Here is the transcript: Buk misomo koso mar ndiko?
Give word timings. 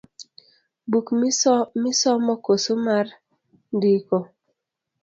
Buk 0.91 1.07
misomo 1.83 2.33
koso 2.45 2.73
mar 2.85 3.05
ndiko? 3.75 4.17